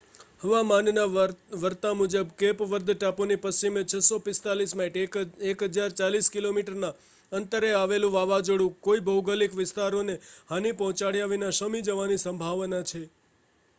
હવામાનના 0.41 1.25
વર્તા 1.57 1.89
મુજબ 1.97 2.29
કેપ 2.37 2.61
વર્દ 2.63 2.87
ટાપુની 2.93 3.41
પશ્ચિમે 3.41 3.81
645 3.83 4.73
માઇલ 4.73 4.97
1,040 5.49 6.31
કિમીના 6.31 6.91
અંતરે 7.31 7.69
આવેલું 7.73 8.15
વાવાઝોડું 8.15 8.79
કોઈ 8.81 9.03
ભૌગોલિક 9.03 9.53
વિસ્તારોને 9.55 10.15
હાનિ 10.49 10.71
પહોંચાડ્યા 10.79 11.29
વિના 11.29 11.53
શમી 11.59 11.83
જવાની 11.83 12.19
સંભાવના 12.19 12.81
છે 12.85 13.03